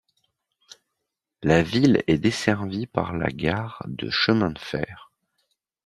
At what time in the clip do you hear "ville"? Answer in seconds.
1.61-2.03